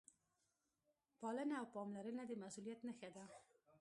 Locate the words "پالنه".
1.19-1.55